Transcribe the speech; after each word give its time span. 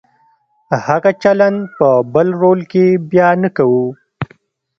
هغه 0.87 1.11
چلند 1.23 1.59
په 1.77 1.87
بل 2.13 2.27
رول 2.41 2.59
کې 2.71 2.85
بیا 3.11 3.29
نه 3.43 3.49
کوو. 3.57 3.85